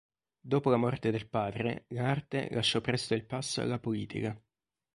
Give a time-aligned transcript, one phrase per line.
[0.39, 4.35] Dopo la morte del padre l'arte lasciò presto il passo alla politica.